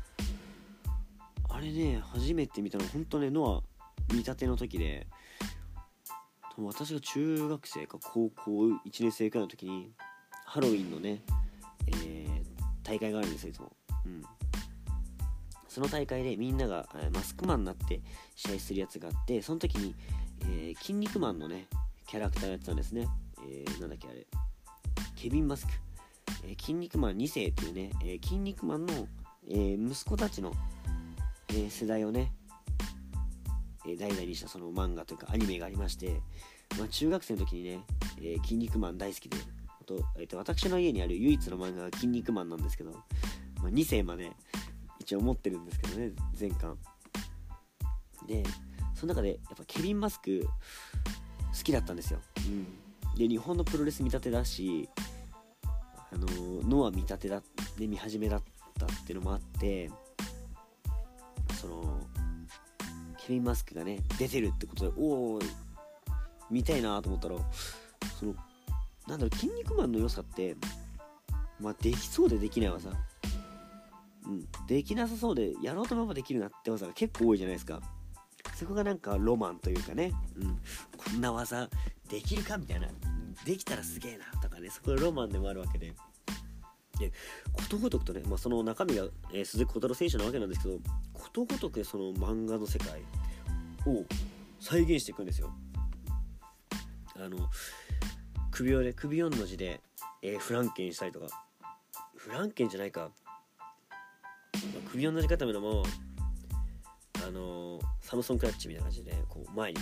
[1.56, 5.08] あれね初めて見たの本当ねノア見立ての時で
[6.58, 9.92] 私が中学生か高校1年生くらいの時に
[10.46, 11.22] ハロウィンのね、
[11.88, 12.44] えー、
[12.84, 13.72] 大会があるんですよいつも、
[14.06, 14.22] うん、
[15.70, 18.02] その大会でみんながマスクマンになって
[18.36, 19.96] 試合するやつがあってその時に、
[20.42, 21.68] えー、筋肉マンのね
[22.06, 23.08] キャラクターやってたんですね、
[23.48, 24.28] えー、なんだっけあれ。
[25.16, 25.72] ケビン・マスク、
[26.44, 29.08] えー、筋肉マン2世っていうね、えー、筋肉マンの、
[29.50, 30.52] え息子たちの
[31.50, 32.32] えー、世代をね、
[33.86, 36.22] えー、代々にしたその漫画というかアニメがありまして、
[36.78, 37.80] まあ、中学生の時にね
[38.22, 39.38] 「えー、筋肉マン」大好きで
[39.86, 42.98] と、えーと、私の家にある唯一の漫画が「筋肉マン」なんですけど、ま
[43.66, 44.32] あ、2世まで
[45.00, 46.78] 一応持ってるんですけどね全巻。
[48.28, 48.44] で
[48.96, 50.48] その中でやっぱケビン・マスク
[51.56, 54.90] 好きだったんですよ、うん、で日本のプロレス見立てだし
[56.12, 56.28] あの
[56.64, 57.44] ノア見立てだ
[57.78, 58.44] で見始めだっ
[58.80, 59.92] たっていうのもあって
[61.66, 62.00] その
[63.18, 65.40] ケビン・マスクがね出てるってことでおお
[66.52, 67.36] 見たいなと思ったら
[68.20, 68.36] その
[69.08, 70.56] なんだろう筋肉マンの良さって
[71.60, 72.90] まあできそうでできない技
[74.28, 74.48] うん。
[74.68, 77.82] できなさそうでやろうと思えばできるなって技が結構多いじゃないですか。
[78.56, 80.60] そこがなんかロマンというかね、うん、
[80.98, 81.70] こんな技
[82.10, 82.88] できるかみたいな。
[83.46, 84.70] できたらすげえなとかね。
[84.70, 85.94] そこがロマンでもあるわけで。
[87.00, 87.12] で
[87.52, 90.78] ことごとくとね、まあ、その中身が、えー、鈴木小太郎選手なわけなんですけど
[91.14, 93.02] ことごとくその漫画の世界
[93.86, 94.04] を
[94.60, 95.54] 再現していくんですよ。
[97.18, 97.38] あの
[98.52, 99.82] 首をね首4の字で、
[100.22, 101.28] えー、フランケンしたりとか
[102.16, 103.12] フランケンじゃないか
[104.54, 105.84] あ、首同じ固めのも
[107.26, 109.80] あのサムソンクラッチみたいな感じで、ね、こう前に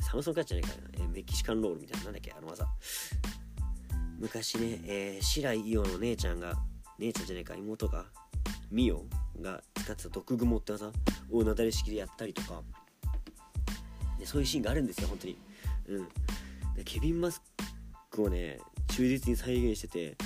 [0.00, 2.66] サムソンクラッチじゃないかな、えメキシカンロールみたいななんだっけあの技
[4.22, 6.54] 昔ね、えー、白井伊代の姉ちゃんが
[7.00, 8.04] 姉ちゃんじゃないか妹が
[8.70, 9.04] ミオ
[9.42, 10.92] が使ってた毒蜘蛛って技
[11.32, 12.62] をなだれ式でやったりとか。
[14.20, 15.36] でそういうシーンがあるんですよ本当に。
[15.88, 16.08] うん。
[16.76, 17.42] でケビン・マス
[18.12, 20.16] クをね忠実に再現してて。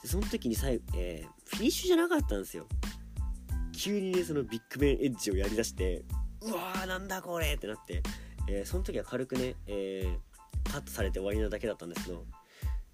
[0.00, 2.68] でその時に最後、えー、フィニッシュじゃなかったんですよ。
[3.76, 6.04] 急にねそのビッグベンエッジをやりだして
[6.42, 8.04] うわーなんだこれってなって、
[8.48, 12.24] えー、その時は軽くね、えー、カットされて終わりなだけだったんですけど。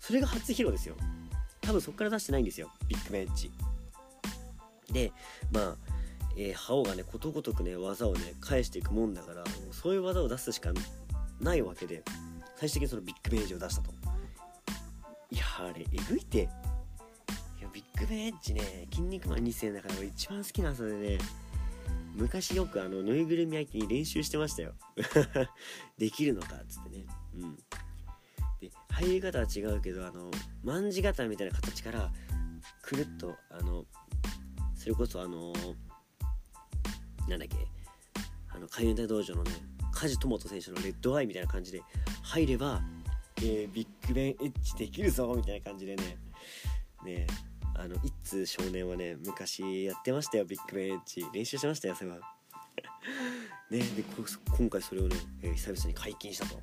[0.01, 0.97] それが初披露ですよ。
[1.61, 2.71] 多分そっから出してないんですよ。
[2.89, 3.53] ビッグベンエッジ
[4.91, 5.13] で
[5.53, 5.77] まあ、
[6.37, 10.71] えー、覇王がねことごとくね技をね返していくもんだからもうそういう技を出すしか
[11.41, 12.03] ないわけで
[12.57, 13.91] 最終的にそのビッグベンエッジを出したと。
[15.31, 16.49] いやあれえぐいて。
[17.59, 21.19] いやビッグベンエッジね筋肉マン2世だから一番好きな技でね
[22.17, 24.73] 昔よくあのぬいぐるみ相手に練習してましたよ。
[25.99, 27.07] できるのかっつってね。
[27.37, 27.59] うん。
[29.01, 30.31] 入り方は違うけどあの
[30.65, 32.11] 卍型みたいな形から
[32.83, 33.85] くるっとあの
[34.75, 35.53] それこそあの
[37.29, 37.57] なんだっけ
[38.55, 39.51] あの海運大道場のね
[39.93, 41.83] 梶智人選手のレッドアイみたいな感じで
[42.23, 42.81] 入れば、
[43.39, 46.19] えー、ビッグベンエッジできるぞみたいな感じでね
[47.05, 47.27] ね
[47.75, 51.25] あの一通少年はね昔やってましたよビッグベンエッジ。
[51.33, 52.19] 練習しましたよそれは。
[53.71, 54.05] ねで
[54.57, 56.61] 今回それをね、えー、久々に解禁したと。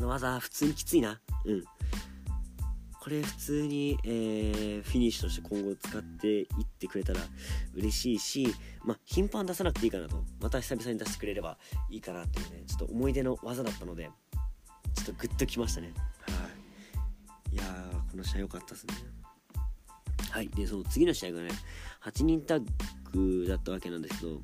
[0.00, 1.20] あの技普通にきついな。
[1.44, 1.64] うん。
[2.98, 6.46] これ普通に、えー、フィニッシュとして今後使っていっ
[6.78, 7.20] てくれたら
[7.74, 10.24] 嬉しいし、まあ、頻繁出さなくていいかなと。
[10.40, 11.58] また久々に出してくれれば
[11.90, 14.10] いいかなっていうねちょっと思い出の技だったので
[14.94, 15.92] ちょっとグッときましたね。
[16.22, 17.54] はい。
[17.54, 18.94] いやーこの試合良かったですね。
[20.30, 20.48] はい。
[20.48, 21.50] でその次の試合がね
[22.04, 22.66] 8人タッ
[23.12, 24.40] グだったわけなんですけど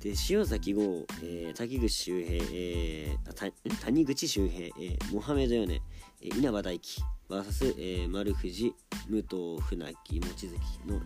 [0.00, 5.82] で塩崎豪、えー、滝口周平、えー、谷口周平、えー、モハメドヨネ、
[6.22, 8.74] えー、稲葉大輝 VS、えー、丸藤
[9.08, 10.48] 武藤船木望月
[10.86, 11.00] の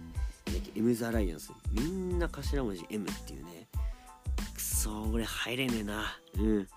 [0.77, 1.53] エムズアライアンス。
[1.73, 3.69] みんな頭文字 M っていうね。
[4.55, 6.19] くそ俺入れねえな。
[6.39, 6.69] うん。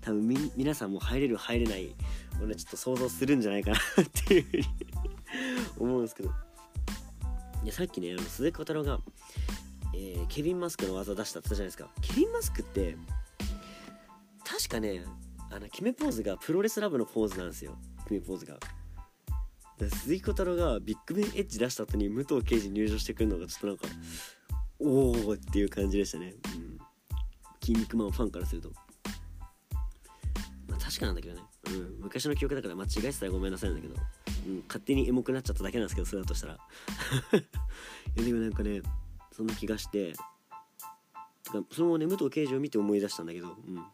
[0.00, 1.94] 多分み皆さんも入れる入れない
[2.38, 3.76] 俺はちょっと想像するんじゃないかな。
[4.02, 4.64] っていうふうに
[5.78, 6.30] 思うんですけど。
[7.64, 9.00] いやさっきねあの鈴木小太郎が、
[9.94, 11.90] えー、ケビン・マスクの技出したって言ったじゃないですか。
[12.02, 12.96] ケビン・マスクって
[14.44, 15.04] 確かね
[15.50, 17.76] あの決めポーズがプロレスラブのポーズなんですよ。
[18.06, 18.58] 組ポーズが。
[19.78, 23.84] 鈴木小太郎がビッグベンエッジ出した後に武藤敬司入場してくるのがちょっとなんか
[24.80, 26.78] おおっていう感じでしたね、うん、
[27.60, 28.72] 筋肉マンファンからすると。
[30.68, 34.00] まあ確かなんだけどね、うん、昔の記憶だから間違えてたらごめんなさいなんだけど、
[34.46, 36.54] うん、勝手にエモくなっちゃっただけなんですけどそれだとしたら。
[38.16, 38.82] いやでもなんかね
[39.38, 40.14] そんな気がして
[41.44, 43.84] てかそのね武藤敬司を見て思い出したんだけどうん。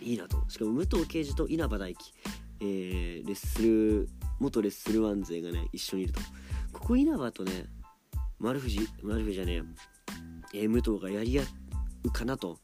[0.00, 0.42] いいなと。
[0.48, 2.12] しかも武藤敬司と稲葉大輝
[2.60, 4.08] えー、レッスル
[4.40, 6.20] 元レッスルワン勢がね一緒にいると。
[6.72, 7.66] ここ稲葉とね
[8.38, 9.62] 丸藤丸藤じゃね
[10.54, 11.42] えー、武藤がやり合
[12.04, 12.58] うかなと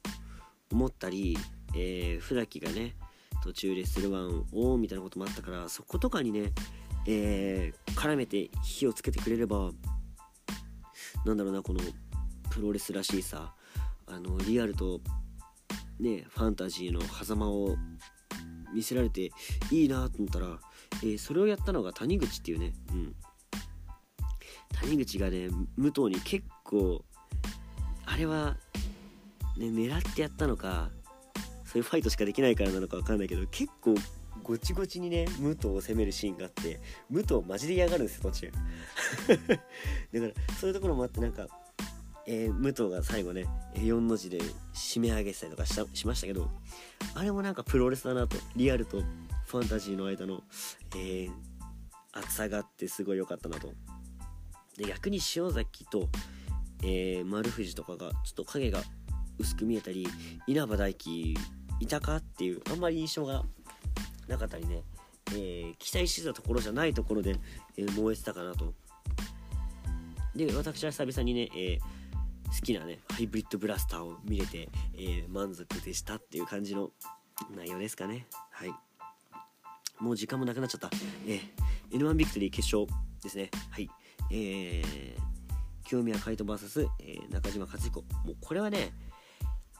[0.72, 1.36] 思ったり、
[1.76, 2.96] えー、船木がね
[3.42, 6.52] 途中レッスルワンをみたいなこともあったからそことかにね、
[7.06, 9.70] えー、絡めて火をつけてくれれば
[11.24, 11.80] なんだろうなこの
[12.50, 13.54] プロレスらしいさ
[14.06, 15.00] あのリアルと
[16.00, 17.76] ねファンタジーの狭間を
[18.74, 19.30] 見せられて
[19.70, 20.58] いいなと思ったら、
[21.02, 23.14] えー、それをやったのが谷口っていうね、うん、
[24.80, 27.04] 谷口がね武藤に結構
[28.06, 28.56] あれは、
[29.56, 30.90] ね、狙ってやったのか
[31.64, 33.94] そういうファイトしかできないからなのか分かんないけど結構
[34.42, 38.50] ごちごちにね武藤を攻めるシーンがあって武藤マジで嫌がるんですよ途中。
[39.28, 39.56] だか
[40.12, 41.48] らそういうところもあってなんか
[42.30, 44.38] えー、武藤が最後ね4の字で
[44.74, 46.50] 締め上げてたりとかしたしましたけど
[47.14, 49.02] あれもなんかプロレスだなとリアルと
[49.46, 50.42] ファンタジーの間の、
[50.94, 51.30] えー、
[52.12, 53.72] 厚さがあってすごい良かったなと。
[54.76, 56.08] で逆に塩崎と、
[56.82, 58.82] えー、丸藤とかがちょっと影が
[59.38, 60.06] 薄く見えたり
[60.46, 61.34] 稲葉大輝
[61.80, 63.42] いたかっていうあんまり印象が
[64.28, 64.82] なかったりね、
[65.32, 67.36] えー、期待してたところじゃないところで、
[67.76, 68.74] えー、燃えてたかなと。
[70.36, 71.98] で私は久々にね、えー
[72.48, 76.90] 好きなねハイブリッドブラスターを見れて、え、満足でしたっていう感じの
[77.54, 78.26] 内容ですかね。
[78.50, 78.70] はい。
[80.00, 80.90] もう時間もなくなっちゃった、
[81.26, 82.86] えー、N1 ビクトリー決勝
[83.22, 83.50] ですね。
[83.70, 83.88] はい。
[84.30, 88.00] えー、清宮海斗 VS、え、中島克彦。
[88.00, 88.92] もうこれはね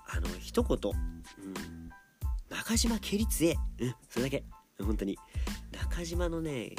[0.07, 1.78] あの一言、うん、
[2.59, 4.45] 中島蹴り強えうんそれだけ。
[4.83, 5.17] 本当に。
[5.73, 6.75] 中島のね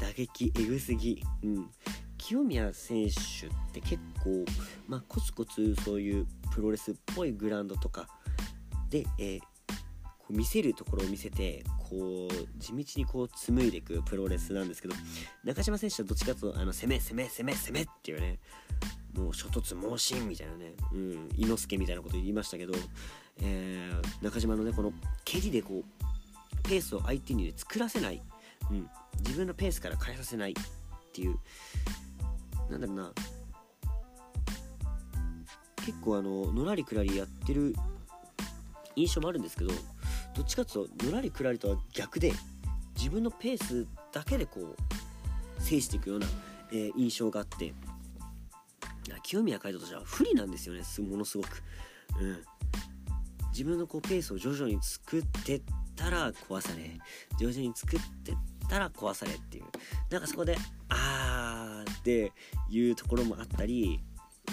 [0.00, 1.22] 打撃えぐすぎ。
[1.44, 1.70] うん。
[2.18, 4.44] 清宮選手って結構、
[4.88, 8.08] まあ、コツコツそういうプロレスっぽいグラウンドとか
[8.90, 9.40] で、えー、
[10.18, 14.94] こう見せるところを見せてこう地道にこう紡いでいくプロレスなんですけど
[15.44, 18.40] 中島選手はどっちかというとあの攻め攻め攻め攻めっていうね
[19.16, 22.74] もう諸突猛進みたいなね、うん、猪之助みたいなこと言いましたけど、
[23.42, 24.92] えー、中島のねこの
[25.24, 28.22] 蹴りでこうペースを相手に、ね、作らせない、
[28.70, 30.54] うん、自分のペースから変えさせないっ
[31.12, 31.38] ていう。
[32.70, 33.12] なんだろうな。
[35.84, 37.76] 結構あののらりくらりやってる
[38.96, 39.70] 印象もあるんですけど
[40.34, 42.32] どっちかっていうとのらりくらりとは逆で
[42.96, 46.26] 自分のペースだけでこう制していくような、
[46.72, 47.72] えー、印象があって。
[49.22, 51.62] 清宮海斗としては不利なんですよねものすごく、
[52.20, 52.44] うん、
[53.56, 55.62] 自分のこうペースを徐々に作ってっ
[55.96, 56.90] たら壊され
[57.38, 58.34] 徐々に作ってっ
[58.68, 59.64] たら壊されっていう。
[60.10, 60.58] なんかそこで
[60.90, 62.32] あーって
[62.68, 64.00] いうところもあったり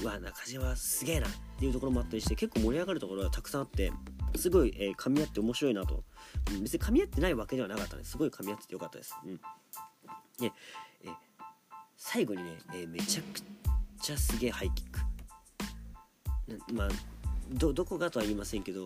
[0.02, 3.92] うわ中島すげえなっていうところもあったりして結構盛り上がるところがたくさんあって
[4.38, 6.04] すごい、えー、噛み合って面白いなと、
[6.52, 10.52] うん、別に噛み合ってないわけではなかったんですごい噛み合っててよかったです、うん、で、
[11.06, 11.10] え、
[11.98, 13.42] 最後にね、えー、めちゃく
[14.02, 15.00] ちゃすげえハイキック。
[16.74, 17.13] まあ
[17.54, 18.86] どどこがとは言いませんけど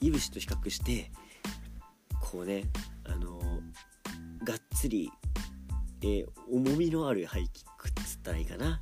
[0.00, 1.10] いぶしと比較して
[2.20, 2.64] こうね
[3.04, 3.40] あの
[4.44, 5.10] がっつり、
[6.02, 8.78] えー、重みのあるハイキックっつったらいいかな。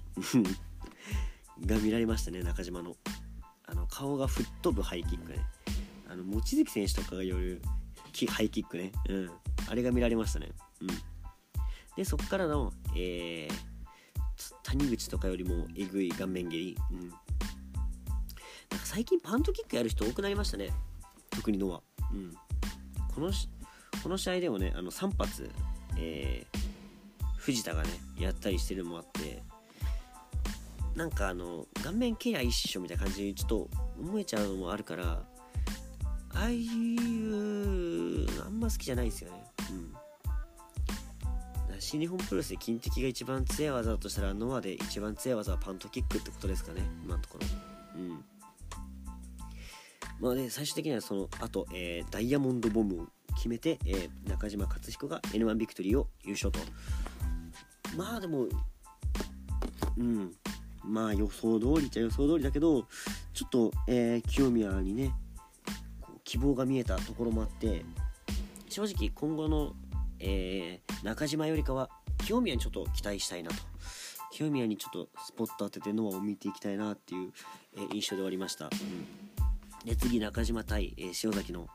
[1.64, 2.97] が見られましたね中島の。
[3.66, 5.38] あの顔が吹っ飛ぶハイキックね。
[6.09, 7.62] あの望月選手とかがよる
[8.29, 8.92] ハイキックね。
[9.09, 9.31] うん。
[9.68, 10.53] あれが見られましたね。
[10.81, 10.88] うん。
[11.97, 16.77] でそっからのえー、谷口とかよりもえぐい顔面蹴り。
[16.90, 17.12] うん。
[18.83, 20.71] 最近パントキックやる人多くなりましたね。
[21.31, 21.81] 特にノア。
[22.13, 22.33] うん。
[23.15, 23.31] この
[24.03, 25.51] この試合でもねあの3発、
[25.97, 29.43] えー、藤田がねやったりしてるのもあって
[30.97, 35.23] なんかあの顔面ケア一緒みたいな感じにちょっと思えちゃうのもあるから
[36.35, 39.45] ああいうあんま好きじゃないですよね。
[39.71, 39.95] うん。
[41.79, 46.83] 新日本プロレスで金敵が一番強い技だとしたらノアで一番強い技はパントキックってことですかね。
[47.05, 47.47] 今のところ。
[48.01, 48.25] うん。
[50.25, 53.07] まあね最終的にはその後、えー、ダイヤモンドボムを
[53.37, 56.59] 決めて、えー、中島克彦が N1 ビクトリーを優勝と。
[57.95, 58.47] まあでも
[59.99, 60.33] うん。
[60.83, 62.87] まあ予想通りっちゃ予想通りだけど
[63.35, 65.13] ちょっと、えー、清宮にね
[66.25, 67.85] 希望が見えたところもあって
[68.69, 69.73] 正直今後の、
[70.21, 71.91] えー、中島よりかは
[72.25, 73.57] 清宮にちょっと期待したいなと。
[74.31, 77.33] 清宮にちょっとスポット当ててノアを見ていきたいなっていう、
[77.77, 78.73] え、印象で終わりました、うん、
[79.85, 81.68] で次中島対、えー、塩崎の、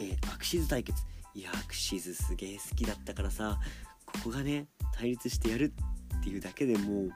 [0.00, 1.02] えー、アクシズ対決。
[1.34, 3.58] いやアクシズすげえ好きだったからさ
[4.06, 5.74] ここがね対立してやる
[6.20, 7.10] っていうだけでもう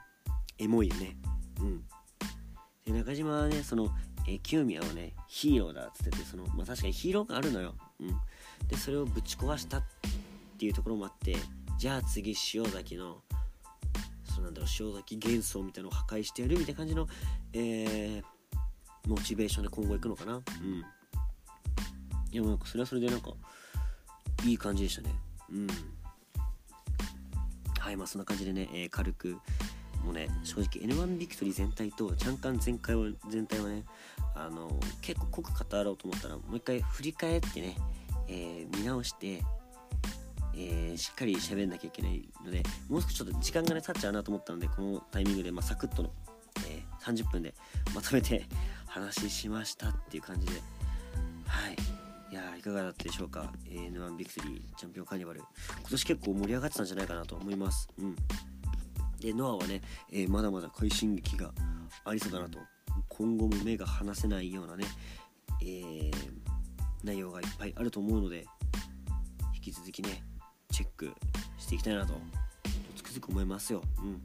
[0.57, 1.17] エモいよね。
[1.61, 1.83] うん。
[2.85, 3.89] で中島はねその、
[4.27, 8.07] えー、清宮をねヒーローだっつっててその、まあ、確かにヒーロー感あるのよ、うん、
[8.67, 9.83] でそれをぶち壊したっ
[10.57, 11.35] ていうところもあって
[11.77, 13.21] じゃあ次塩崎の
[14.25, 17.07] そうなんだろう塩崎幻想みたいなのを破壊してやるみたいな感じの、
[17.53, 18.23] えー、
[19.09, 20.35] モチベーションで今後いくのかな。
[20.35, 20.41] うん。
[22.31, 23.31] いやなんかそれはそれでなんか
[24.45, 25.15] いい感じでしたね。
[25.51, 25.67] うん。
[27.79, 29.37] はいまあそんな感じでね、えー、軽く
[30.05, 33.83] もうね正直 N1 ビクトリー全体とチャンカン全体は全体はね
[34.35, 34.69] あの
[35.01, 37.75] 結構濃く語ろうと思ったらもう一回振り返ってね、
[38.27, 39.43] えー、見直して、
[40.55, 46.11] えー、しっかり喋んなきゃいけないのでもう少しちょっと時間がね経っちゃうなと思ったのでこのタイミングで、まあ、サクッとの、
[46.69, 47.53] えー、30分で
[47.95, 48.45] まとめて
[48.89, 50.53] 話しましたっていう感じで。
[51.45, 51.75] はい。
[52.31, 53.51] いやいかがだったでしょうか。
[53.65, 55.41] N1 ビクトリーチャンピオンカーニバル。
[55.79, 57.87] 今年結構盛り上がってたんじゃないかなと思います。
[57.97, 58.15] うん。
[59.19, 61.51] でノアはね、えー、まだまだ快進撃が
[62.05, 62.59] ありそうだなと。
[63.07, 64.85] 今後も目が離せないようなね、
[65.61, 66.11] えー、
[67.03, 68.45] 内容がいっぱいあると思うので
[69.55, 70.23] 引き続きね
[70.71, 71.11] チェック
[71.57, 72.13] していきたいなと
[72.95, 73.81] つくづく思いますよ。
[73.99, 74.21] うん。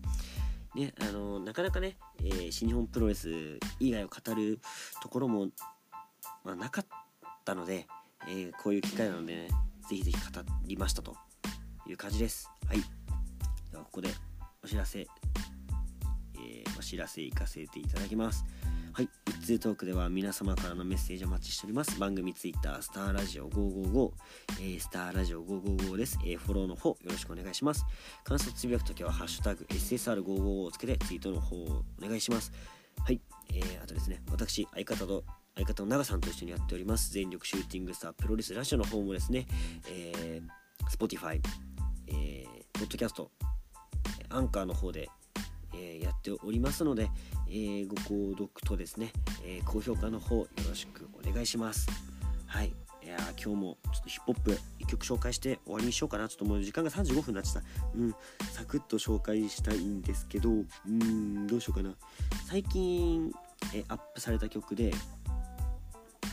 [0.75, 3.29] ね、あのなかなかね、えー、新日本プロレス
[3.79, 4.61] 以外を語る
[5.01, 5.47] ところも、
[6.45, 6.87] まあ、なかっ
[7.45, 7.87] たので、
[8.29, 9.49] えー、こういう機会なのでね
[9.89, 11.15] ぜひぜひ語りましたと
[11.87, 12.51] いう感じです。
[12.67, 12.79] はい、
[13.71, 14.09] ではここで
[14.65, 18.45] お知らせ、えー、お知らせ行かせていただきます。
[18.97, 21.99] はい、一通トークでは皆様からのメッセージをお待ちしております。
[21.99, 24.13] 番組ツイッター、スターラジオ555、
[24.61, 26.17] えー、スターラジオ555です。
[26.25, 27.85] えー、フォローの方よろしくお願いします。
[28.23, 32.53] 感想つぶやくときは、ハッシュタグ SSR555 をつけてツイートの方をお願いします。
[33.05, 33.21] はい、
[33.53, 35.25] えー、あとですね、私、相方と
[35.57, 39.47] 相方の長さんと一緒にやっております全力シューティングスタープロレスラジオの方もですね、
[39.89, 41.41] えー、Spotify、
[42.07, 43.31] えー、ポッドキャスト
[44.31, 45.09] アンカーの方で、
[45.75, 47.11] えやっておりますので、
[47.49, 49.13] えご購読とですね、
[49.45, 51.89] え高評価の方よろしくお願いします。
[52.47, 52.73] はい。
[53.03, 56.29] いや今日もちょっとヒップホップ1曲紹介して終わりにしようかな。
[56.29, 57.69] ちょっともう時間が35分になっちゃった。
[57.95, 58.15] うん。
[58.53, 61.95] サクッと紹介したいんですけどうんどうしようかな。
[62.47, 63.31] 最近
[63.75, 64.93] えアップされた曲で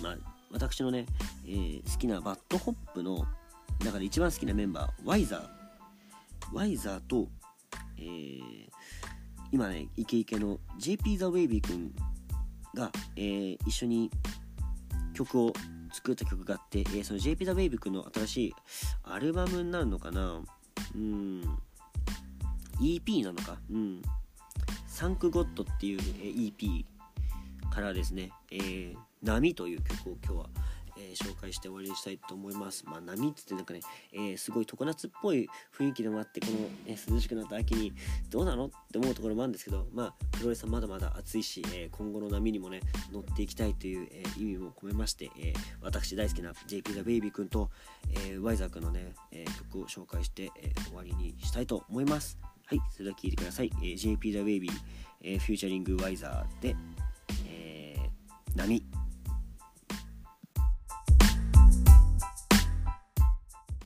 [0.01, 0.17] まあ
[0.51, 1.05] 私のね、
[1.45, 3.25] えー、好きな BAD HOP の
[3.83, 5.61] 中で一番好きなメンバーワイザー。
[6.53, 7.27] ワイザーと、
[7.97, 8.69] えー、
[9.51, 11.93] 今ねイケイケの JP THE WAVY 君
[12.73, 14.09] が、えー、一緒に
[15.13, 15.53] 曲を
[15.93, 18.53] 作った曲があって、えー、その JP ザ・ウェイビー君の新しい
[19.03, 20.41] アルバムになるのかな？
[20.95, 21.41] うん。
[22.79, 23.57] EP なのか？
[23.69, 24.01] うん。
[24.87, 26.85] サンクゴッドっていう、EP
[27.69, 30.49] からですね、えー、波という曲を今日は
[31.01, 32.85] えー、紹介して終わりにしたいと思います。
[32.85, 33.79] まあ、波ってってなんかね、
[34.13, 37.93] えー、すごい常夏っぽい雰囲気でもあって、この、ね、涼しくなった秋に
[38.29, 42.81] どうなのって思うところもあるんですけど、まあ、プロレスはまだまだ暑いし、えー、今後の波にもね、
[43.11, 47.69] 乗っていきたいという、え意味も込めまして、え私大好きな JP ザ・ベイビー君と、
[48.27, 52.37] えワイザー君のね、え曲を紹介して、え終わりにしたいと思います。
[52.65, 53.71] はい、それでは聴いてください。
[53.83, 54.73] え JP ザ・ベイビー、
[55.21, 56.75] えフューチャリング・ワイザーで、
[57.47, 57.95] え
[58.55, 59.00] 波。